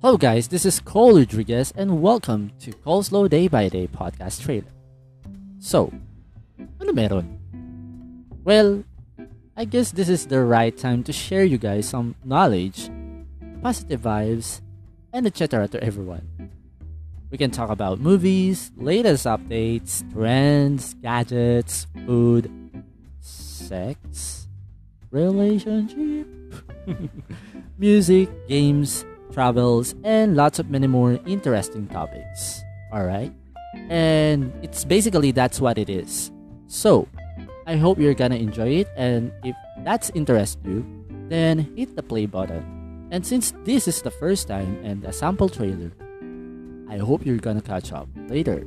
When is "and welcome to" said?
1.74-2.70